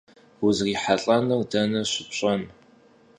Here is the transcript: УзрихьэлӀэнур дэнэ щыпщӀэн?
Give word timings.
УзрихьэлӀэнур 0.45 1.43
дэнэ 1.51 1.81
щыпщӀэн? 1.91 2.41